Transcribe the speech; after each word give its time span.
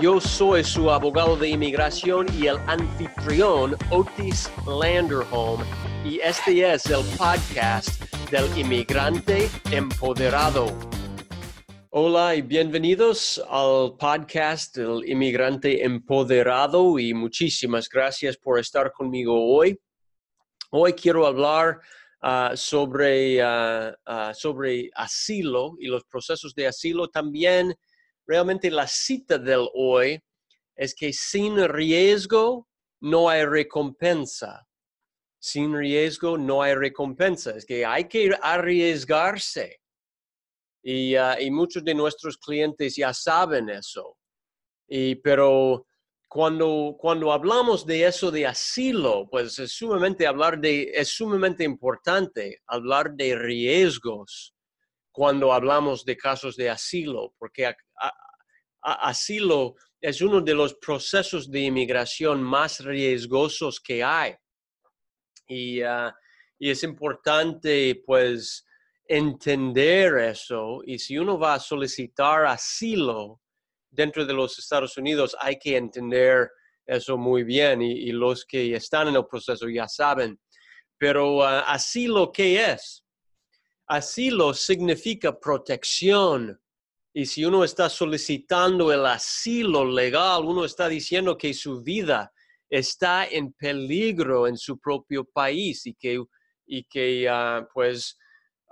Yo 0.00 0.20
soy 0.20 0.62
su 0.62 0.92
abogado 0.92 1.36
de 1.36 1.48
inmigración 1.48 2.26
y 2.40 2.46
el 2.46 2.56
anfitrión 2.68 3.76
Otis 3.90 4.48
Landerholm 4.64 5.64
y 6.04 6.20
este 6.20 6.72
es 6.72 6.86
el 6.86 7.04
podcast 7.16 8.00
del 8.30 8.46
inmigrante 8.56 9.50
empoderado. 9.72 10.66
Hola 11.90 12.36
y 12.36 12.42
bienvenidos 12.42 13.42
al 13.50 13.96
podcast 13.98 14.76
del 14.76 15.04
inmigrante 15.04 15.84
empoderado 15.84 16.96
y 17.00 17.12
muchísimas 17.12 17.88
gracias 17.88 18.36
por 18.36 18.60
estar 18.60 18.92
conmigo 18.92 19.52
hoy. 19.52 19.76
Hoy 20.70 20.92
quiero 20.92 21.26
hablar 21.26 21.80
uh, 22.22 22.56
sobre, 22.56 23.42
uh, 23.42 23.90
uh, 24.06 24.32
sobre 24.32 24.92
asilo 24.94 25.74
y 25.80 25.88
los 25.88 26.04
procesos 26.04 26.54
de 26.54 26.68
asilo 26.68 27.08
también 27.08 27.74
realmente 28.28 28.70
la 28.70 28.86
cita 28.86 29.38
del 29.38 29.68
hoy 29.74 30.22
es 30.76 30.94
que 30.94 31.12
sin 31.12 31.56
riesgo 31.68 32.68
no 33.00 33.28
hay 33.28 33.44
recompensa. 33.44 34.66
Sin 35.40 35.74
riesgo 35.74 36.36
no 36.36 36.62
hay 36.62 36.74
recompensa. 36.74 37.56
Es 37.56 37.64
que 37.64 37.84
hay 37.84 38.06
que 38.06 38.36
arriesgarse. 38.40 39.80
Y, 40.82 41.16
ah, 41.16 41.40
y 41.40 41.50
muchos 41.50 41.84
de 41.84 41.94
nuestros 41.94 42.36
clientes 42.36 42.94
ya 42.96 43.12
saben 43.12 43.70
eso. 43.70 44.16
Y, 44.86 45.16
pero 45.16 45.86
cuando, 46.28 46.96
cuando 46.98 47.32
hablamos 47.32 47.86
de 47.86 48.06
eso 48.06 48.30
de 48.30 48.46
asilo, 48.46 49.28
pues 49.30 49.58
es 49.58 49.72
sumamente 49.72 50.26
hablar 50.26 50.60
de, 50.60 50.90
es 50.94 51.08
sumamente 51.08 51.64
importante 51.64 52.60
hablar 52.66 53.12
de 53.12 53.36
riesgos 53.36 54.54
cuando 55.10 55.52
hablamos 55.52 56.04
de 56.04 56.16
casos 56.16 56.54
de 56.56 56.70
asilo, 56.70 57.34
porque 57.38 57.74
asilo 58.82 59.74
es 60.00 60.20
uno 60.22 60.40
de 60.40 60.54
los 60.54 60.74
procesos 60.74 61.50
de 61.50 61.60
inmigración 61.60 62.42
más 62.42 62.80
riesgosos 62.80 63.80
que 63.80 64.02
hay. 64.02 64.34
Y, 65.48 65.82
ah, 65.82 66.14
y, 66.58 66.70
es 66.70 66.82
importante, 66.82 68.02
pues, 68.06 68.64
entender 69.06 70.18
eso. 70.18 70.80
Y 70.84 70.98
si 70.98 71.18
uno 71.18 71.38
va 71.38 71.54
a 71.54 71.60
solicitar 71.60 72.46
asilo 72.46 73.40
dentro 73.90 74.24
de 74.24 74.34
los 74.34 74.58
Estados 74.58 74.96
Unidos, 74.96 75.36
hay 75.40 75.58
que 75.58 75.76
entender 75.76 76.50
eso 76.86 77.16
muy 77.16 77.42
bien. 77.42 77.82
Y, 77.82 78.12
los 78.12 78.44
que 78.44 78.74
están 78.74 79.08
en 79.08 79.16
el 79.16 79.26
proceso 79.26 79.68
ya 79.68 79.88
saben. 79.88 80.38
Pero 80.98 81.38
uh, 81.38 81.62
asilo, 81.66 82.30
¿qué 82.32 82.72
es? 82.72 83.04
Asilo 83.86 84.52
significa 84.52 85.38
protección 85.38 86.60
y 87.12 87.26
si 87.26 87.44
uno 87.44 87.64
está 87.64 87.88
solicitando 87.88 88.92
el 88.92 89.04
asilo 89.06 89.84
legal, 89.84 90.44
uno 90.44 90.64
está 90.64 90.88
diciendo 90.88 91.36
que 91.36 91.54
su 91.54 91.82
vida 91.82 92.32
está 92.68 93.26
en 93.26 93.52
peligro 93.52 94.46
en 94.46 94.56
su 94.56 94.78
propio 94.78 95.24
país 95.24 95.86
y 95.86 95.94
que, 95.94 96.22
y 96.66 96.84
que 96.84 97.28
ah, 97.28 97.66
pues, 97.72 98.18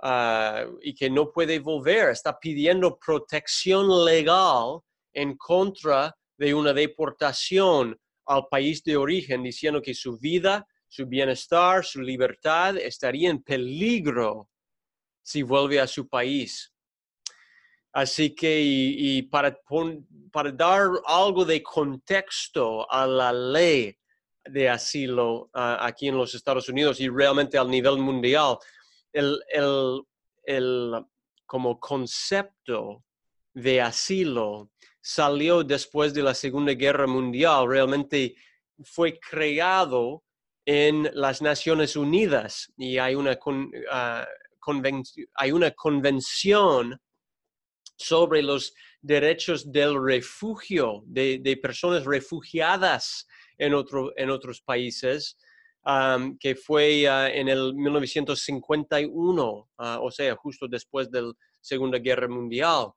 ah, 0.03 0.65
y 0.81 0.93
que 0.93 1.09
no 1.09 1.31
puede 1.31 1.59
volver. 1.59 2.09
Está 2.09 2.39
pidiendo 2.39 2.97
protección 2.97 4.05
legal 4.05 4.79
en 5.13 5.35
contra 5.35 6.15
de 6.37 6.53
una 6.53 6.73
deportación 6.73 7.99
al 8.27 8.47
país 8.51 8.83
de 8.83 8.97
origen, 8.97 9.41
diciendo 9.41 9.81
que 9.81 9.95
su 9.95 10.17
vida, 10.19 10.67
su 10.87 11.07
bienestar, 11.07 11.83
su 11.83 12.01
libertad 12.01 12.77
estaría 12.77 13.29
en 13.29 13.41
peligro 13.41 14.49
si 15.23 15.41
vuelve 15.41 15.79
a 15.79 15.87
su 15.87 16.07
país. 16.07 16.71
Así 17.97 18.35
que, 18.35 18.61
y, 18.61 19.23
para, 19.23 19.59
para 20.31 20.51
dar 20.51 20.87
algo 21.07 21.43
de 21.43 21.63
contexto 21.63 22.85
a 22.91 23.07
la 23.07 23.33
ley 23.33 23.97
de 24.45 24.69
asilo 24.69 25.49
ah, 25.55 25.79
aquí 25.81 26.07
en 26.07 26.15
los 26.15 26.35
Estados 26.35 26.69
Unidos 26.69 26.99
y 26.99 27.09
realmente 27.09 27.57
al 27.57 27.71
nivel 27.71 27.97
mundial, 27.97 28.59
el, 29.11 29.41
el, 29.49 30.03
el 30.43 31.05
como 31.47 31.79
concepto 31.79 33.03
de 33.55 33.81
asilo 33.81 34.69
salió 35.01 35.63
después 35.63 36.13
de 36.13 36.21
la 36.21 36.35
Segunda 36.35 36.73
Guerra 36.73 37.07
Mundial, 37.07 37.67
realmente 37.67 38.35
fue 38.83 39.19
creado 39.19 40.23
en 40.67 41.09
las 41.15 41.41
Naciones 41.41 41.95
Unidas 41.95 42.71
y 42.77 42.99
hay 42.99 43.15
una, 43.15 43.39
ah, 43.91 44.27
hay 45.33 45.51
una 45.51 45.71
convención 45.71 47.01
sobre 47.97 48.41
los 48.41 48.73
derechos 49.01 49.71
del 49.71 50.01
refugio, 50.01 51.03
de, 51.05 51.59
personas 51.61 52.05
refugiadas 52.05 53.27
en, 53.57 53.73
en 54.15 54.29
otros 54.29 54.61
países, 54.61 55.37
que 56.39 56.55
fue 56.55 57.07
ah, 57.07 57.29
en 57.29 57.47
el 57.47 57.73
1951, 57.73 59.69
ah, 59.77 59.99
o 60.01 60.11
sea, 60.11 60.35
justo 60.35 60.67
después 60.67 61.09
de 61.09 61.21
la 61.21 61.33
Segunda 61.61 61.97
Guerra 61.97 62.27
Mundial. 62.27 62.91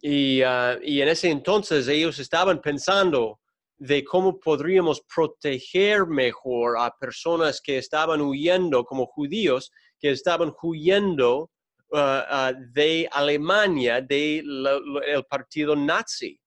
Y, 0.00 0.40
ah, 0.42 0.78
y 0.82 1.02
en 1.02 1.08
ese 1.08 1.30
entonces 1.30 1.86
ellos 1.86 2.18
estaban 2.18 2.60
pensando 2.60 3.40
de 3.76 4.02
cómo 4.04 4.40
podríamos 4.40 5.02
proteger 5.14 6.06
mejor 6.06 6.78
a 6.78 6.94
personas 6.98 7.60
que 7.60 7.76
estaban 7.76 8.20
huyendo 8.22 8.84
como 8.84 9.06
judíos, 9.06 9.70
que 10.00 10.10
estaban 10.10 10.54
huyendo 10.62 11.50
de 12.72 13.08
Alemania, 13.10 14.00
del 14.00 15.24
partido 15.28 15.76
nazi. 15.76 16.40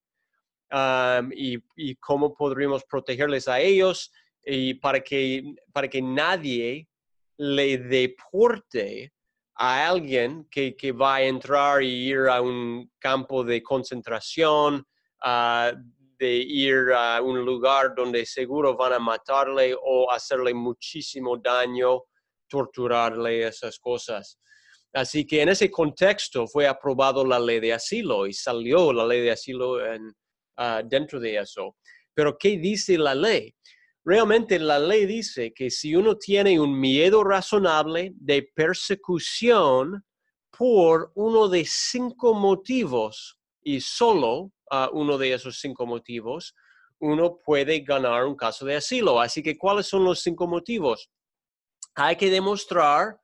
Um, 0.69 1.31
y, 1.33 1.95
cómo 1.95 2.33
podríamos 2.33 2.83
protegerles 2.83 3.47
a 3.47 3.61
ellos 3.61 4.11
y 4.43 4.73
para 4.73 4.99
que, 4.99 5.55
para 5.71 5.87
que 5.87 6.01
nadie 6.01 6.89
le 7.37 7.77
deporte 7.77 9.13
a 9.55 9.87
alguien 9.87 10.45
que, 10.51 10.75
que, 10.75 10.91
va 10.91 11.15
a 11.15 11.21
entrar 11.23 11.81
y 11.81 12.09
ir 12.09 12.27
a 12.29 12.41
un 12.41 12.91
campo 12.99 13.45
de 13.45 13.63
concentración, 13.63 14.85
uh, 15.25 15.71
de 16.19 16.35
ir 16.35 16.91
a 16.93 17.21
un 17.21 17.45
lugar 17.45 17.95
donde 17.95 18.25
seguro 18.25 18.75
van 18.75 18.93
a 18.93 18.99
matarle 18.99 19.73
o 19.79 20.11
hacerle 20.11 20.53
muchísimo 20.53 21.37
daño, 21.37 22.03
torturarle, 22.49 23.47
esas 23.47 23.79
cosas. 23.79 24.37
Así 24.97 25.27
que 25.27 25.43
en 25.43 25.49
ese 25.49 25.69
contexto 25.69 26.47
fue 26.47 26.65
aprobado 26.65 27.23
la 27.23 27.39
ley 27.39 27.59
de 27.59 27.71
asilo 27.71 28.25
y 28.25 28.33
salió 28.33 28.91
la 28.91 29.05
ley 29.05 29.21
de 29.21 29.29
asilo 29.29 29.77
ah, 30.57 30.81
dentro 30.83 31.19
de 31.19 31.37
eso. 31.37 31.75
Pero 32.15 32.35
¿qué 32.35 32.57
dice 32.57 32.97
la 32.97 33.13
ley? 33.13 33.53
Realmente 34.03 34.57
la 34.57 34.79
ley 34.79 35.05
dice 35.05 35.53
que 35.53 35.69
si 35.69 35.95
uno 35.95 36.17
tiene 36.17 36.59
un 36.59 36.79
miedo 36.79 37.23
razonable 37.23 38.11
de 38.15 38.49
persecución 38.55 40.03
por 40.49 41.11
uno 41.13 41.47
de 41.47 41.63
cinco 41.67 42.33
motivos 42.33 43.37
y 43.61 43.79
solo 43.81 44.51
ah, 44.71 44.89
uno 44.91 45.19
de 45.19 45.31
esos 45.31 45.59
cinco 45.59 45.85
motivos, 45.85 46.55
uno 46.97 47.37
puede 47.45 47.81
ganar 47.81 48.25
un 48.25 48.35
caso 48.35 48.65
de 48.65 48.77
asilo. 48.77 49.21
Así 49.21 49.43
que, 49.43 49.59
¿cuáles 49.59 49.85
son 49.85 50.03
los 50.03 50.21
cinco 50.21 50.47
motivos? 50.47 51.11
Hay 51.93 52.15
que 52.15 52.31
demostrar 52.31 53.19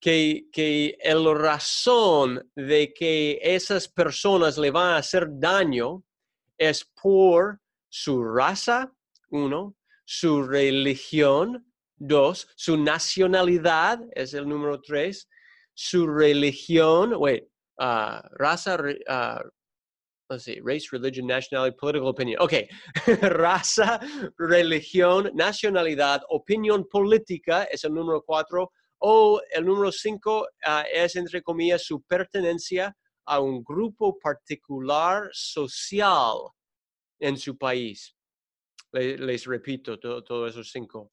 que, 0.00 0.48
que 0.52 0.96
el 1.00 1.24
razón 1.36 2.50
de 2.54 2.92
que 2.92 3.38
esas 3.42 3.88
personas 3.88 4.56
le 4.58 4.70
van 4.70 4.94
a 4.94 4.98
hacer 4.98 5.26
daño 5.28 6.04
es 6.56 6.84
por 7.00 7.60
su 7.88 8.22
raza, 8.22 8.92
uno, 9.30 9.76
su 10.04 10.42
religión, 10.42 11.66
dos, 11.96 12.48
su 12.56 12.76
nacionalidad, 12.76 14.00
es 14.12 14.34
el 14.34 14.48
número 14.48 14.80
tres, 14.80 15.28
su 15.74 16.06
religión, 16.06 17.14
wait, 17.16 17.44
uh, 17.78 18.20
raza, 18.38 18.76
uh, 18.76 19.48
let's 20.30 20.44
see, 20.44 20.60
race, 20.60 20.88
religion, 20.92 21.26
nationality, 21.26 21.76
political 21.76 22.08
opinion. 22.08 22.40
Ok, 22.40 22.54
raza, 23.22 24.00
religión, 24.38 25.30
nacionalidad, 25.34 26.22
opinión 26.30 26.86
política 26.88 27.64
es 27.64 27.84
el 27.84 27.94
número 27.94 28.22
cuatro, 28.22 28.72
o 28.98 29.40
el 29.50 29.64
número 29.64 29.92
cinco 29.92 30.48
ah, 30.64 30.84
es, 30.92 31.16
entre 31.16 31.42
comillas, 31.42 31.82
su 31.84 32.02
pertenencia 32.02 32.96
a 33.26 33.40
un 33.40 33.62
grupo 33.62 34.18
particular 34.18 35.28
social 35.32 36.36
en 37.20 37.36
su 37.36 37.56
país. 37.56 38.14
Les, 38.92 39.44
repito 39.44 39.98
todos 39.98 40.50
esos 40.50 40.70
cinco. 40.70 41.12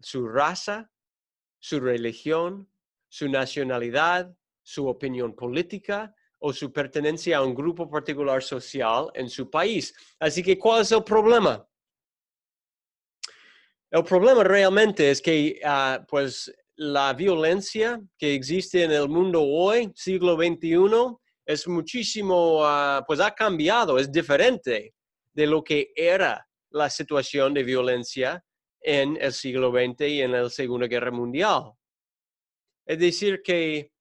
su 0.00 0.26
raza, 0.26 0.90
su 1.58 1.78
religión, 1.78 2.68
su 3.08 3.28
nacionalidad, 3.28 4.34
su 4.62 4.88
opinión 4.88 5.34
política 5.34 6.14
o 6.38 6.52
su 6.52 6.72
pertenencia 6.72 7.36
a 7.36 7.44
un 7.44 7.54
grupo 7.54 7.88
particular 7.88 8.42
social 8.42 9.10
en 9.14 9.28
su 9.28 9.50
país. 9.50 9.94
Así 10.18 10.42
que, 10.42 10.58
¿cuál 10.58 10.82
es 10.82 10.92
el 10.92 11.04
problema? 11.04 11.66
El 13.90 14.04
problema 14.04 14.42
realmente 14.42 15.10
es 15.10 15.20
que, 15.20 15.60
ah, 15.64 16.04
pues, 16.08 16.52
la 16.80 17.12
violencia 17.12 18.00
que 18.16 18.34
existe 18.34 18.84
en 18.84 18.90
el 18.90 19.06
mundo 19.06 19.42
hoy, 19.42 19.92
siglo 19.94 20.34
XXI, 20.34 21.14
es 21.44 21.68
muchísimo, 21.68 22.64
ah, 22.64 23.04
pues 23.06 23.20
ha 23.20 23.34
cambiado, 23.34 23.98
es 23.98 24.10
diferente 24.10 24.94
de 25.34 25.46
lo 25.46 25.62
que 25.62 25.92
era 25.94 26.48
la 26.70 26.88
situación 26.88 27.52
de 27.52 27.64
violencia 27.64 28.42
en 28.80 29.18
el 29.20 29.34
siglo 29.34 29.70
XX 29.70 30.08
y 30.08 30.22
en 30.22 30.32
la 30.32 30.48
Segunda 30.48 30.86
Guerra 30.86 31.10
Mundial. 31.10 31.72
Es 32.86 32.98
decir, 32.98 33.42
que 33.42 33.92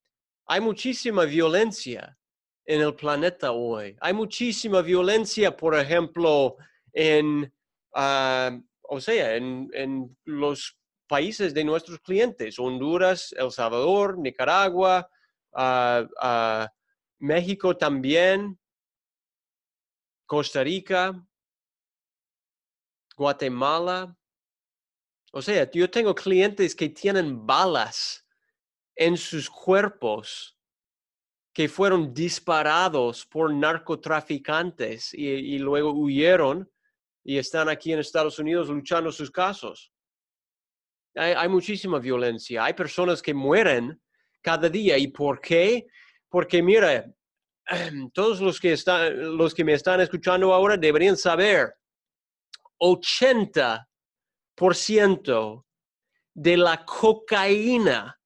hay 0.48 0.62
muchísima 0.62 1.26
violencia 1.26 2.18
en 2.66 2.80
el 2.80 2.96
planeta 2.96 3.52
hoy. 3.52 3.98
Hay 4.00 4.14
muchísima 4.14 4.82
violencia, 4.82 5.58
por 5.58 5.78
ejemplo, 5.78 6.56
en, 6.94 7.54
ah, 7.94 8.58
o 8.84 9.02
sea, 9.02 9.36
en, 9.36 10.18
los 10.24 10.79
países 11.10 11.54
de 11.54 11.66
nuestros 11.66 12.00
clientes, 12.00 12.60
Honduras, 12.60 13.34
El 13.38 13.52
Salvador, 13.52 14.18
Nicaragua, 14.18 15.10
ah, 15.54 16.08
ah, 16.22 16.72
México 17.18 17.76
también, 17.76 18.58
Costa 20.26 20.64
Rica, 20.64 21.22
Guatemala. 23.18 24.16
O 25.34 25.42
sea, 25.42 25.70
yo 25.72 25.90
tengo 25.90 26.14
clientes 26.14 26.76
que 26.76 26.90
tienen 26.90 27.46
balas 27.46 28.26
en 28.96 29.18
sus 29.18 29.50
cuerpos 29.50 30.56
que 31.54 31.68
fueron 31.68 32.14
disparados 32.14 33.26
por 33.26 33.52
narcotraficantes 33.54 35.14
y, 35.14 35.58
luego 35.58 35.92
huyeron 35.92 36.72
y 37.24 37.38
están 37.38 37.68
aquí 37.68 37.92
en 37.92 38.00
Estados 38.00 38.40
Unidos 38.40 38.70
luchando 38.70 39.12
sus 39.12 39.32
casos. 39.32 39.92
Hay, 41.16 41.50
muchísima 41.50 41.98
violencia, 42.00 42.64
hay 42.64 42.74
personas 42.74 43.22
que 43.22 43.34
mueren 43.34 44.02
cada 44.42 44.70
día. 44.70 44.98
¿Y 44.98 45.08
por 45.08 45.42
qué? 45.42 45.88
Porque 46.30 46.62
mira, 46.62 47.06
todos 48.14 48.42
los 48.42 48.60
que, 48.60 48.74
están, 48.74 49.38
los 49.38 49.54
que 49.54 49.64
me 49.64 49.74
están 49.74 50.02
escuchando 50.02 50.54
ahora 50.54 50.78
deberían 50.78 51.18
saber, 51.18 51.74
80% 52.80 55.66
de 56.34 56.58
la 56.58 56.86
cocaína 56.86 58.20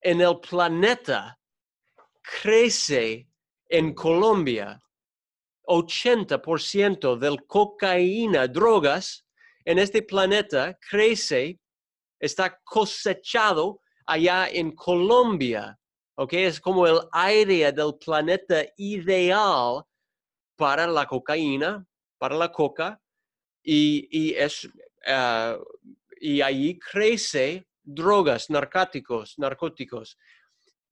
en 0.00 0.20
el 0.20 0.40
planeta 0.40 1.38
crece 2.20 3.28
en 3.68 3.94
Colombia. 3.94 4.80
80% 5.66 7.16
del 7.16 7.46
cocaína, 7.46 8.46
drogas 8.48 9.24
en 9.64 9.78
este 9.78 10.02
planeta 10.02 10.78
crece, 10.78 11.58
está 12.24 12.58
cosechado 12.64 13.80
allá 14.06 14.48
en 14.48 14.72
Colombia. 14.72 15.78
¿Ok? 16.16 16.32
Es 16.34 16.60
como 16.60 16.86
el 16.86 17.00
área 17.10 17.72
del 17.72 17.94
planeta 17.98 18.64
ideal 18.76 19.82
para 20.56 20.86
la 20.86 21.06
cocaína, 21.06 21.84
para 22.18 22.36
la 22.36 22.52
coca, 22.52 23.00
y, 23.62 24.06
y 24.10 24.34
es, 24.34 24.64
uh, 24.64 25.60
y 26.20 26.40
ahí 26.40 26.78
crece 26.78 27.66
drogas, 27.82 28.48
narcóticos, 28.50 29.38
narcóticos. 29.38 30.16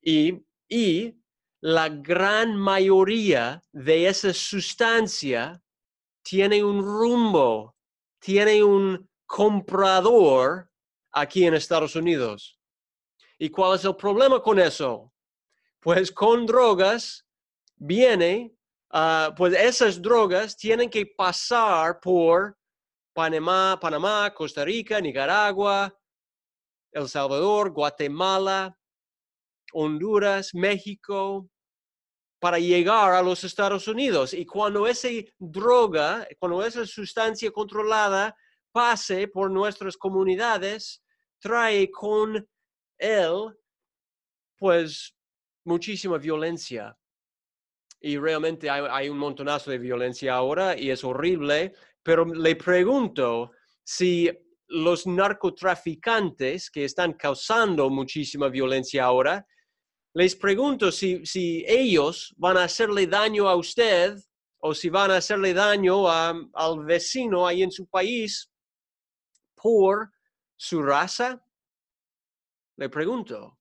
Y, 0.03 0.45
y 0.69 1.15
la 1.61 1.89
gran 1.89 2.57
mayoría 2.57 3.63
de 3.71 4.09
esa 4.09 4.33
sustancia 4.35 5.63
tiene 6.23 6.65
un 6.65 6.83
rumbo, 6.83 7.77
tiene 8.19 8.65
un 8.65 9.09
comprador 9.27 10.72
aquí 11.13 11.45
en 11.47 11.55
Estados 11.55 11.95
Unidos. 11.95 12.59
¿Y 13.39 13.51
cuál 13.51 13.77
es 13.77 13.85
el 13.85 13.97
problema 13.97 14.41
con 14.41 14.59
eso? 14.59 15.13
Pues 15.81 16.11
con 16.13 16.47
drogas 16.47 17.27
viene, 17.77 18.55
ah, 18.91 19.35
pues 19.37 19.55
esas 19.55 20.01
drogas 20.01 20.57
tienen 20.57 20.89
que 20.89 21.07
pasar 21.07 22.01
por 22.01 22.57
Panamá, 23.13 23.79
Panamá, 23.81 24.33
Costa 24.33 24.65
Rica, 24.65 25.01
Nicaragua, 25.01 25.95
el 26.93 27.09
Salvador, 27.09 27.71
Guatemala, 27.71 28.79
Honduras, 29.73 30.55
México, 30.55 31.49
para 32.39 32.59
llegar 32.59 33.13
a 33.15 33.23
los 33.23 33.45
Estados 33.45 33.87
Unidos. 33.89 34.35
Y 34.35 34.45
cuando 34.45 34.87
esa 34.87 35.09
droga, 35.39 36.27
cuando 36.39 36.65
esa 36.65 36.85
sustancia 36.87 37.51
controlada 37.51 38.37
pase 38.73 39.29
por 39.29 39.51
nuestras 39.51 39.97
comunidades, 39.97 41.03
trae 41.39 41.91
con 41.91 42.49
él, 42.99 43.59
pues, 44.59 45.15
muchísima 45.65 46.19
violencia. 46.19 46.97
Y 48.01 48.19
realmente 48.19 48.69
hay, 48.69 49.09
un 49.09 49.19
montonazo 49.19 49.71
de 49.71 49.79
violencia 49.79 50.35
ahora 50.35 50.77
y 50.77 50.91
es 50.91 51.05
horrible, 51.05 51.73
pero 52.03 52.25
le 52.25 52.57
pregunto 52.57 53.53
si 53.85 54.29
los 54.67 55.07
narcotraficantes 55.07 56.71
que 56.71 56.85
están 56.85 57.13
causando 57.13 57.91
muchísima 57.91 58.49
violencia 58.49 59.05
ahora, 59.05 59.47
les 60.15 60.35
pregunto 60.35 60.91
si, 60.91 61.25
si 61.25 61.65
ellos 61.69 62.35
van 62.37 62.57
a 62.57 62.65
hacerle 62.65 63.07
daño 63.07 63.49
a 63.49 63.55
usted 63.55 64.17
o 64.59 64.75
si 64.75 64.89
van 64.89 65.11
a 65.11 65.17
hacerle 65.17 65.55
daño 65.55 66.09
al 66.09 66.85
vecino 66.85 67.47
ahí 67.47 67.63
en 67.63 67.71
su 67.71 67.87
país 67.87 68.52
por 69.63 70.11
su 70.57 70.83
raza. 70.83 71.45
Le 72.77 72.89
pregunto. 72.89 73.59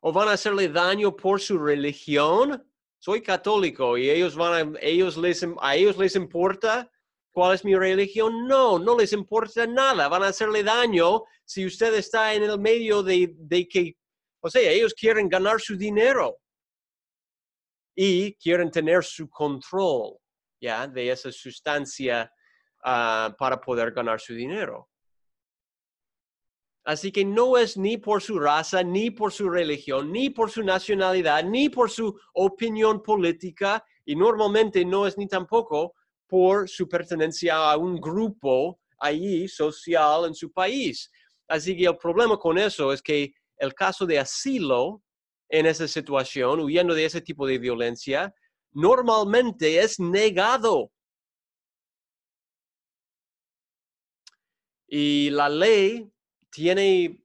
¿O 0.00 0.12
van 0.12 0.28
a 0.28 0.32
hacerle 0.32 0.68
daño 0.68 1.14
por 1.14 1.40
su 1.40 1.58
religión? 1.58 2.68
Soy 2.98 3.22
católico 3.22 3.98
y 3.98 4.10
ellos 4.10 4.36
van 4.36 4.76
a, 4.76 4.78
ellos 4.80 5.16
les, 5.16 5.46
a 5.60 5.76
ellos 5.76 5.96
les 5.98 6.16
importa 6.16 6.90
¿Cuál 7.32 7.54
es 7.54 7.64
mi 7.64 7.74
religión? 7.74 8.46
No, 8.46 8.78
no 8.78 8.98
les 8.98 9.12
importa 9.14 9.66
nada. 9.66 10.06
Van 10.08 10.22
a 10.22 10.28
hacerle 10.28 10.62
daño 10.62 11.24
si 11.44 11.64
usted 11.64 11.94
está 11.94 12.34
en 12.34 12.42
el 12.42 12.58
medio 12.58 13.02
de, 13.02 13.34
que, 13.70 13.96
o 14.40 14.50
sea, 14.50 14.70
ellos 14.70 14.92
quieren 14.92 15.30
ganar 15.30 15.58
su 15.58 15.74
dinero 15.74 16.38
y 17.96 18.34
quieren 18.34 18.70
tener 18.70 19.02
su 19.02 19.30
control, 19.30 20.18
¿ya? 20.60 20.86
De 20.86 21.10
esa 21.10 21.32
sustancia 21.32 22.30
ah, 22.84 23.34
para 23.38 23.58
poder 23.58 23.92
ganar 23.92 24.20
su 24.20 24.34
dinero. 24.34 24.90
Así 26.84 27.12
que 27.12 27.24
no 27.24 27.56
es 27.56 27.76
ni 27.76 27.96
por 27.96 28.22
su 28.22 28.38
raza, 28.38 28.82
ni 28.82 29.10
por 29.10 29.32
su 29.32 29.48
religión, 29.48 30.10
ni 30.10 30.30
por 30.30 30.50
su 30.50 30.64
nacionalidad, 30.64 31.44
ni 31.44 31.68
por 31.68 31.90
su 31.90 32.18
opinión 32.34 33.02
política, 33.02 33.84
y 34.04 34.16
normalmente 34.16 34.84
no 34.84 35.06
es 35.06 35.16
ni 35.16 35.28
tampoco 35.28 35.94
por 36.26 36.68
su 36.68 36.88
pertenencia 36.88 37.70
a 37.70 37.76
un 37.76 38.00
grupo 38.00 38.80
allí 38.98 39.46
social 39.46 40.24
en 40.26 40.34
su 40.34 40.50
país. 40.52 41.10
Así 41.46 41.76
que 41.76 41.84
el 41.84 41.96
problema 41.96 42.36
con 42.36 42.58
eso 42.58 42.92
es 42.92 43.00
que 43.00 43.32
el 43.58 43.74
caso 43.74 44.04
de 44.06 44.18
asilo 44.18 45.02
en 45.48 45.66
esa 45.66 45.86
situación, 45.86 46.60
huyendo 46.60 46.94
de 46.94 47.04
ese 47.04 47.20
tipo 47.20 47.46
de 47.46 47.58
violencia, 47.58 48.34
normalmente 48.72 49.78
es 49.78 50.00
negado. 50.00 50.90
Y 54.88 55.30
la 55.30 55.48
ley 55.48 56.11
tiene, 56.52 57.18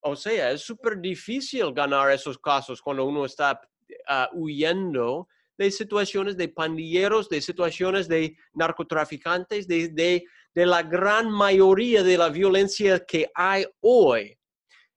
o 0.00 0.16
sea, 0.16 0.50
es 0.50 0.62
súper 0.62 0.98
difícil 1.00 1.72
ganar 1.72 2.10
esos 2.10 2.38
casos 2.38 2.80
cuando 2.80 3.04
uno 3.04 3.24
está 3.26 3.60
ah, 4.08 4.30
huyendo 4.32 5.28
de 5.58 5.70
situaciones 5.70 6.36
de 6.36 6.48
pandilleros, 6.48 7.28
de 7.28 7.40
situaciones 7.40 8.08
de 8.08 8.36
narcotraficantes, 8.54 9.68
de, 9.68 9.88
de, 9.88 10.24
de 10.54 10.66
la 10.66 10.82
gran 10.82 11.30
mayoría 11.30 12.02
de 12.02 12.18
la 12.18 12.28
violencia 12.28 13.04
que 13.04 13.30
hay 13.34 13.64
hoy. 13.80 14.36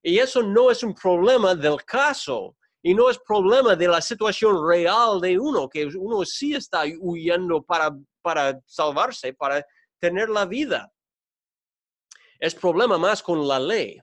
Y 0.01 0.17
eso 0.17 0.41
no 0.41 0.71
es 0.71 0.81
un 0.83 0.93
problema 0.95 1.53
del 1.53 1.83
caso, 1.85 2.55
y 2.81 2.93
no 2.93 3.09
es 3.09 3.19
problema 3.19 3.75
de 3.75 3.87
la 3.87 4.01
situación 4.01 4.65
real 4.65 5.19
de 5.19 5.37
uno, 5.37 5.67
que 5.67 5.85
uno 5.85 6.23
sí 6.23 6.55
está 6.55 6.83
huyendo 6.99 7.61
para, 7.61 7.91
para 8.21 8.59
salvarse, 8.65 9.33
para 9.33 9.65
tener 9.99 10.29
la 10.29 10.45
vida. 10.45 10.89
Es 12.39 12.55
problema 12.55 12.97
más 12.97 13.21
con 13.21 13.47
la 13.47 13.59
ley. 13.59 13.99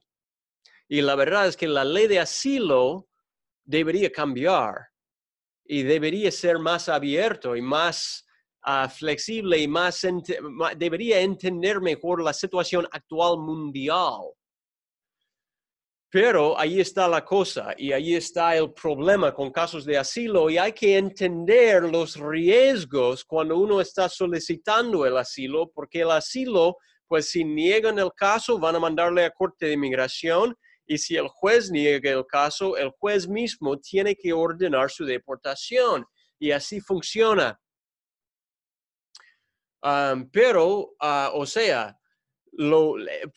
Y 0.89 1.01
la 1.01 1.15
verdad 1.15 1.49
es 1.49 1.57
que 1.57 1.67
la 1.67 1.85
ley 1.85 2.07
de 2.07 2.21
asilo 2.21 3.09
debería 3.65 4.13
cambiar 4.13 4.89
y 5.65 5.83
debería 5.83 6.31
ser 6.31 6.59
más 6.59 6.89
abierto 6.89 7.57
y 7.57 7.63
más 7.63 8.25
ah, 8.63 8.89
flexible 8.89 9.59
y 9.59 9.67
más 9.67 10.07
debería 10.77 11.21
entender 11.21 11.81
mejor 11.81 12.23
la 12.23 12.33
situación 12.33 12.87
actual 12.93 13.39
mundial. 13.39 14.21
Pero 16.09 16.59
ahí 16.59 16.81
está 16.81 17.09
la 17.09 17.25
cosa 17.25 17.75
y 17.77 17.91
ahí 17.91 18.15
está 18.15 18.57
el 18.57 18.73
problema 18.73 19.35
con 19.35 19.51
casos 19.51 19.85
de 19.85 19.99
asilo 19.99 20.49
y 20.49 20.57
hay 20.57 20.73
que 20.73 20.97
entender 20.97 21.83
los 21.83 22.17
riesgos 22.17 23.25
cuando 23.25 23.59
uno 23.59 23.81
está 23.81 24.09
solicitando 24.09 25.05
el 25.05 25.17
asilo, 25.17 25.69
porque 25.75 26.03
el 26.03 26.13
asilo, 26.13 26.77
pues 27.09 27.31
si 27.31 27.45
niegan 27.45 27.99
el 27.99 28.13
caso, 28.15 28.59
van 28.59 28.77
a 28.77 28.81
mandarle 28.81 29.25
a 29.25 29.31
corte 29.31 29.67
de 29.67 29.73
inmigración 29.73 30.57
y 30.87 30.99
si 30.99 31.17
el 31.17 31.29
juez 31.29 31.71
niega 31.71 32.11
el 32.11 32.25
caso, 32.27 32.77
el 32.77 32.91
juez 32.91 33.29
mismo 33.29 33.79
tiene 33.79 34.15
que 34.15 34.33
ordenar 34.33 34.91
su 34.91 35.05
deportación 35.05 36.05
y 36.39 36.53
así 36.53 36.81
funciona. 36.81 37.59
pero, 40.33 40.95
ah, 41.01 41.31
o 41.35 41.47
sea, 41.47 41.97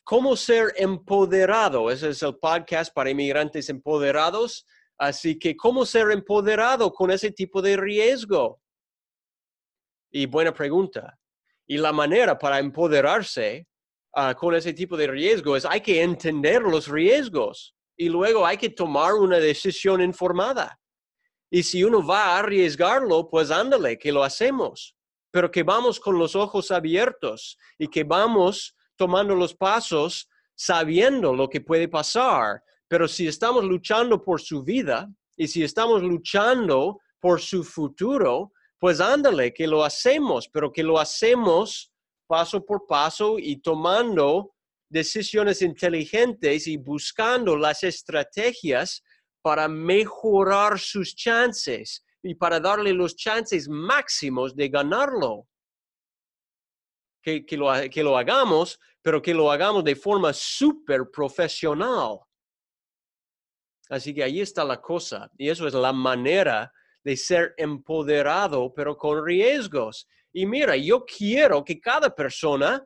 cómo 0.04 0.36
ser 0.36 0.74
empoderado. 0.78 1.92
Ese 1.92 2.10
es 2.10 2.24
el 2.24 2.38
podcast 2.38 2.94
para 2.94 3.10
inmigrantes 3.10 3.70
empoderados. 3.70 4.66
Así 4.98 5.38
que, 5.38 5.56
¿cómo 5.56 5.86
ser 5.86 6.12
empoderado 6.12 6.92
con 6.92 7.12
ese 7.12 7.32
tipo 7.32 7.62
de 7.62 7.78
riesgo? 7.78 8.62
Y 10.12 10.26
buena 10.26 10.54
pregunta. 10.54 11.19
Y 11.70 11.78
la 11.78 11.94
manera 11.94 12.36
para 12.40 12.58
empoderarse 12.58 13.68
ah, 14.16 14.34
con 14.34 14.56
ese 14.56 14.74
tipo 14.74 14.98
de 14.98 15.06
riesgo 15.06 15.56
es 15.56 15.66
hay 15.66 15.82
que 15.82 16.02
entender 16.02 16.64
los 16.64 16.88
riesgos 16.88 17.76
y 17.96 18.10
luego 18.10 18.44
hay 18.44 18.58
que 18.58 18.72
tomar 18.72 19.14
una 19.14 19.38
decisión 19.38 20.02
informada. 20.02 20.80
Y 21.52 21.62
si 21.62 21.84
uno 21.84 22.04
va 22.06 22.26
a 22.26 22.40
arriesgarlo, 22.40 23.30
pues 23.30 23.52
ándale, 23.52 24.00
que 24.00 24.12
lo 24.12 24.24
hacemos, 24.24 24.96
pero 25.32 25.52
que 25.52 25.62
vamos 25.62 26.00
con 26.00 26.18
los 26.18 26.36
ojos 26.36 26.72
abiertos 26.72 27.56
y 27.78 27.88
que 27.88 28.04
vamos 28.04 28.76
tomando 28.96 29.36
los 29.36 29.54
pasos 29.54 30.28
sabiendo 30.56 31.36
lo 31.36 31.48
que 31.48 31.62
puede 31.62 31.88
pasar. 31.88 32.64
Pero 32.88 33.08
si 33.08 33.28
estamos 33.28 33.64
luchando 33.64 34.20
por 34.24 34.42
su 34.42 34.64
vida 34.64 35.08
y 35.38 35.48
si 35.48 35.64
estamos 35.64 36.02
luchando 36.02 37.00
por 37.20 37.40
su 37.40 37.64
futuro, 37.64 38.54
pues 38.80 39.00
ándale, 39.00 39.54
que 39.54 39.68
lo 39.68 39.84
hacemos, 39.84 40.48
pero 40.48 40.72
que 40.72 40.84
lo 40.84 41.00
hacemos 41.00 41.92
paso 42.28 42.66
por 42.66 42.86
paso 42.88 43.38
y 43.38 43.58
tomando 43.58 44.56
decisiones 44.90 45.62
inteligentes 45.62 46.68
y 46.68 46.78
buscando 46.78 47.56
las 47.56 47.84
estrategias 47.84 49.04
para 49.42 49.68
mejorar 49.68 50.80
sus 50.80 51.16
chances 51.16 52.06
y 52.24 52.36
para 52.36 52.60
darle 52.60 52.94
los 52.94 53.16
chances 53.16 53.68
máximos 53.68 54.56
de 54.56 54.70
ganarlo. 54.70 55.48
Que, 57.22 57.46
que, 57.46 57.58
lo, 57.58 57.70
que 57.92 58.02
lo 58.02 58.18
hagamos 58.18 58.80
pero 59.02 59.22
que 59.22 59.34
lo 59.34 59.52
hagamos 59.52 59.84
de 59.84 59.96
forma 59.96 60.34
súper 60.34 61.10
profesional. 61.10 62.20
Así 63.90 64.14
que 64.14 64.24
ahí 64.24 64.42
está 64.42 64.64
la 64.64 64.80
cosa. 64.80 65.32
Y 65.38 65.50
eso 65.50 65.68
es 65.68 65.74
la 65.74 65.94
manera 65.94 66.72
de 67.10 67.18
ser 67.18 67.56
empoderado, 67.58 68.72
pero 68.72 68.96
con 68.96 69.26
riesgos. 69.26 70.08
Y 70.32 70.46
mira, 70.46 70.78
yo 70.78 71.04
quiero 71.06 71.66
que 71.66 71.82
cada 71.82 72.14
persona 72.14 72.86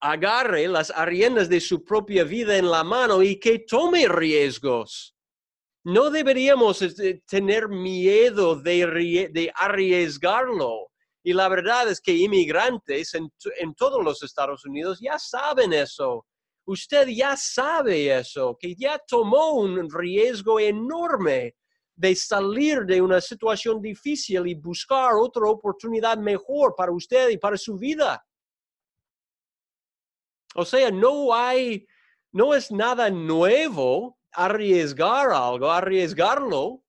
agarre 0.00 0.68
las 0.68 0.92
riendas 1.04 1.48
de 1.48 1.60
su 1.60 1.82
propia 1.82 2.22
vida 2.22 2.56
en 2.56 2.70
la 2.70 2.84
mano 2.84 3.24
y 3.24 3.40
que 3.40 3.58
tome 3.58 4.06
riesgos. 4.06 5.16
No 5.82 6.08
deberíamos 6.08 6.82
este, 6.82 7.24
tener 7.26 7.68
miedo 7.68 8.54
de, 8.54 9.28
de 9.32 9.52
arriesgarlo. 9.56 10.92
Y 11.24 11.32
la 11.32 11.48
verdad 11.48 11.90
es 11.90 12.00
que 12.00 12.12
inmigrantes 12.12 13.12
en, 13.14 13.74
todos 13.74 14.04
los 14.04 14.22
Estados 14.22 14.64
Unidos 14.64 15.00
ya 15.00 15.18
saben 15.18 15.72
eso. 15.72 16.24
Usted 16.64 17.08
ya 17.08 17.36
sabe 17.36 18.16
eso, 18.16 18.56
que 18.60 18.76
ya 18.76 19.00
tomó 19.04 19.54
un 19.54 19.90
riesgo 19.90 20.60
enorme 20.60 21.56
de 21.96 22.14
salir 22.14 22.84
de 22.84 23.00
una 23.00 23.20
situación 23.20 23.80
difícil 23.80 24.46
y 24.46 24.54
buscar 24.54 25.14
otra 25.14 25.46
oportunidad 25.48 26.18
mejor 26.18 26.74
para 26.76 26.92
usted 26.92 27.30
y 27.30 27.38
para 27.38 27.56
su 27.56 27.76
vida. 27.76 28.24
O 30.54 30.64
sea, 30.64 30.90
no 30.90 31.34
hay, 31.34 31.86
no 32.32 32.54
es 32.54 32.70
nada 32.70 33.10
nuevo 33.10 34.18
arriesgar 34.32 35.30
algo, 35.30 35.70
arriesgarlo 35.70 36.82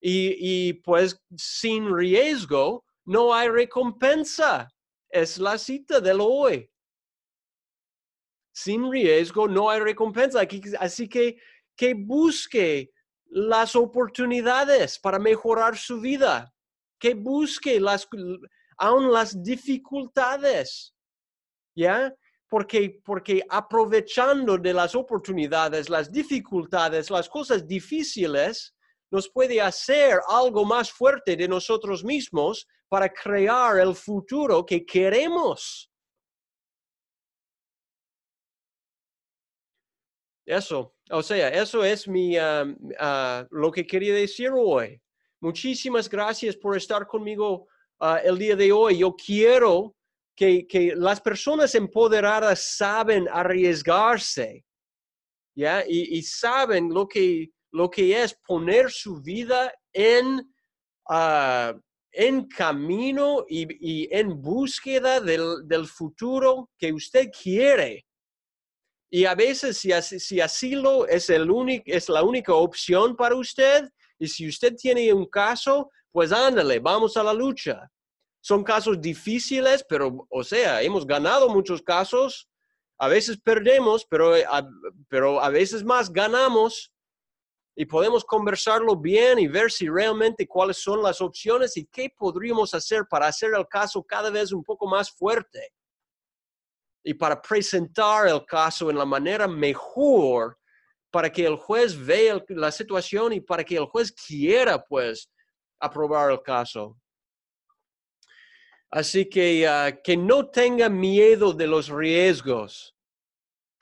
y, 0.00 0.36
y 0.38 0.72
pues 0.74 1.18
sin 1.34 1.94
riesgo 1.94 2.84
no 3.06 3.34
hay 3.34 3.48
recompensa. 3.48 4.68
Es 5.08 5.38
la 5.38 5.56
cita 5.56 6.00
del 6.00 6.18
hoy. 6.20 6.70
Sin 8.52 8.90
riesgo 8.92 9.48
no 9.48 9.70
hay 9.70 9.80
recompensa. 9.80 10.46
Así 10.78 11.08
que 11.08 11.38
que 11.76 11.94
busque 11.94 12.93
las 13.34 13.74
oportunidades 13.74 14.96
para 15.00 15.18
mejorar 15.18 15.76
su 15.76 16.00
vida. 16.00 16.54
Que 17.00 17.14
busque 17.14 17.80
las, 17.80 18.08
aún 18.78 19.12
las 19.12 19.42
dificultades. 19.42 20.94
¿Ya? 21.76 22.14
Porque, 22.48 23.00
porque 23.04 23.42
aprovechando 23.50 24.56
de 24.56 24.72
las 24.72 24.94
oportunidades, 24.94 25.90
las 25.90 26.12
dificultades, 26.12 27.10
las 27.10 27.28
cosas 27.28 27.66
difíciles, 27.66 28.72
nos 29.10 29.28
puede 29.28 29.60
hacer 29.60 30.20
algo 30.28 30.64
más 30.64 30.92
fuerte 30.92 31.36
de 31.36 31.48
nosotros 31.48 32.04
mismos 32.04 32.68
para 32.88 33.08
crear 33.08 33.80
el 33.80 33.96
futuro 33.96 34.64
que 34.64 34.86
queremos. 34.86 35.90
Eso, 40.46 40.93
o 41.10 41.22
sea, 41.22 41.48
eso 41.48 41.84
es 41.84 42.08
mi, 42.08 42.36
ah, 42.36 42.64
ah, 42.98 43.46
lo 43.50 43.70
que 43.70 43.86
quería 43.86 44.14
decir 44.14 44.50
hoy. 44.54 45.00
Muchísimas 45.40 46.08
gracias 46.08 46.56
por 46.56 46.76
estar 46.76 47.06
conmigo 47.06 47.68
ah, 48.00 48.20
el 48.24 48.38
día 48.38 48.56
de 48.56 48.72
hoy. 48.72 48.98
Yo 48.98 49.14
quiero 49.14 49.94
que, 50.34 50.66
que, 50.66 50.94
las 50.96 51.20
personas 51.20 51.74
empoderadas 51.74 52.76
saben 52.76 53.28
arriesgarse, 53.30 54.64
¿ya? 55.54 55.84
Y, 55.86 56.18
y 56.18 56.22
saben 56.22 56.92
lo 56.92 57.06
que, 57.06 57.50
lo 57.72 57.90
que 57.90 58.22
es 58.22 58.34
poner 58.46 58.90
su 58.90 59.20
vida 59.20 59.72
en, 59.92 60.48
en 62.14 62.46
camino 62.46 63.44
y, 63.48 64.08
en 64.16 64.40
búsqueda 64.40 65.20
del, 65.20 65.86
futuro 65.86 66.70
que 66.78 66.92
usted 66.92 67.30
quiere. 67.30 68.06
Y 69.14 69.26
a 69.26 69.36
veces 69.36 69.78
si, 69.78 69.92
si 70.02 70.40
asilo 70.40 71.06
es, 71.06 71.30
el 71.30 71.48
único, 71.48 71.84
es 71.86 72.08
la 72.08 72.24
única 72.24 72.52
opción 72.52 73.14
para 73.14 73.36
usted, 73.36 73.88
y 74.18 74.26
si 74.26 74.48
usted 74.48 74.74
tiene 74.74 75.12
un 75.12 75.26
caso, 75.26 75.88
pues 76.10 76.32
ándale, 76.32 76.80
vamos 76.80 77.16
a 77.16 77.22
la 77.22 77.32
lucha. 77.32 77.88
Son 78.40 78.64
casos 78.64 79.00
difíciles, 79.00 79.86
pero, 79.88 80.26
o 80.28 80.42
sea, 80.42 80.82
hemos 80.82 81.06
ganado 81.06 81.48
muchos 81.48 81.80
casos. 81.80 82.48
A 82.98 83.06
veces 83.06 83.38
perdemos, 83.40 84.04
pero 84.04 84.32
pero 85.08 85.40
a 85.40 85.48
veces 85.48 85.84
más 85.84 86.12
ganamos 86.12 86.92
y 87.76 87.86
podemos 87.86 88.24
conversarlo 88.24 88.96
bien 88.96 89.38
y 89.38 89.46
ver 89.46 89.70
si 89.70 89.88
realmente 89.88 90.48
cuáles 90.48 90.78
son 90.78 91.00
las 91.04 91.20
opciones 91.20 91.76
y 91.76 91.86
qué 91.86 92.12
podríamos 92.18 92.74
hacer 92.74 93.04
para 93.08 93.28
hacer 93.28 93.52
el 93.56 93.68
caso 93.68 94.02
cada 94.02 94.30
vez 94.30 94.50
un 94.50 94.64
poco 94.64 94.88
más 94.88 95.08
fuerte 95.08 95.72
y 97.04 97.14
para 97.14 97.40
presentar 97.40 98.26
el 98.26 98.44
caso 98.44 98.90
en 98.90 98.98
la 98.98 99.04
manera 99.04 99.46
mejor 99.46 100.58
para 101.10 101.30
que 101.30 101.46
el 101.46 101.56
juez 101.56 101.96
vea 101.96 102.42
la 102.48 102.72
situación 102.72 103.34
y 103.34 103.40
para 103.40 103.62
que 103.62 103.76
el 103.76 103.84
juez 103.84 104.10
quiera 104.10 104.82
pues 104.82 105.30
aprobar 105.78 106.32
el 106.32 106.42
caso. 106.42 106.98
Así 108.90 109.28
que 109.28 109.68
ah, 109.68 110.00
que 110.02 110.16
no 110.16 110.48
tenga 110.48 110.88
miedo 110.88 111.52
de 111.52 111.66
los 111.66 111.88
riesgos 111.88 112.94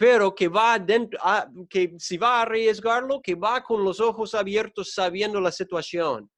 pero 0.03 0.35
que 0.35 0.49
va 0.49 0.81
dentro, 0.81 1.17
que 1.71 1.95
si 1.97 2.17
va 2.17 2.39
a 2.39 2.43
arriesgarlo, 2.43 3.23
que 3.23 3.37
va 3.37 3.63
con 3.63 3.85
los 3.85 4.01
ojos 4.01 4.35
abiertos 4.35 4.95
sabiendo 4.95 5.41
la 5.41 5.53
situación. 5.53 6.29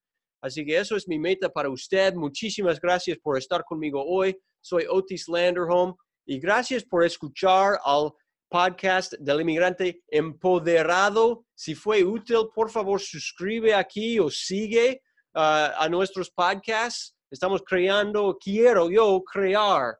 Así 0.43 0.67
que 0.67 0.77
eso 0.77 0.97
es 0.97 1.09
mi 1.09 1.19
meta 1.19 1.49
para 1.49 1.71
usted. 1.71 2.13
Muchísimas 2.13 2.79
gracias 2.79 3.17
por 3.23 3.39
estar 3.39 3.65
conmigo 3.65 4.05
hoy. 4.05 4.37
Soy 4.61 4.85
Otis 4.87 5.29
Landerholm 5.29 5.95
y 6.27 6.39
gracias 6.39 6.85
por 6.85 7.05
escuchar 7.05 7.79
al 7.85 8.13
podcast 8.49 9.15
del 9.15 9.41
inmigrante 9.41 10.03
empoderado. 10.09 11.47
Si 11.55 11.75
fue 11.75 12.05
útil, 12.05 12.49
por 12.55 12.71
favor, 12.71 13.01
suscribe 13.01 13.75
aquí 13.75 14.19
o 14.19 14.31
sigue 14.31 15.03
uh, 15.35 15.75
a 15.77 15.89
nuestros 15.91 16.31
podcasts. 16.31 17.17
Estamos 17.31 17.63
creando, 17.63 18.39
quiero 18.41 18.91
yo 18.91 19.23
crear 19.25 19.99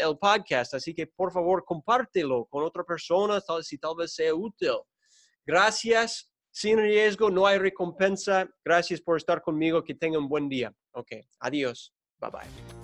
el 0.00 0.16
podcast. 0.18 0.74
Así 0.74 0.94
que 0.94 1.06
por 1.06 1.32
favor 1.32 1.64
compártelo 1.64 2.46
con 2.46 2.64
otra 2.64 2.84
persona 2.84 3.40
si 3.62 3.78
tal 3.78 3.96
vez 3.96 4.14
sea 4.14 4.34
útil. 4.34 4.78
Gracias. 5.46 6.30
Sin 6.50 6.78
riesgo, 6.78 7.30
no 7.30 7.46
hay 7.46 7.58
recompensa. 7.58 8.48
Gracias 8.64 9.00
por 9.00 9.16
estar 9.16 9.42
conmigo. 9.42 9.82
Que 9.82 9.94
tengan 9.94 10.22
un 10.22 10.28
buen 10.28 10.48
día. 10.48 10.72
Ok, 10.92 11.10
adiós. 11.40 11.92
Bye 12.20 12.30
bye. 12.30 12.83